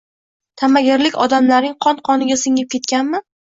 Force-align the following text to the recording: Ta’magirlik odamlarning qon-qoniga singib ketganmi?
Ta’magirlik 0.61 1.19
odamlarning 1.27 1.77
qon-qoniga 1.87 2.41
singib 2.47 2.75
ketganmi? 2.75 3.25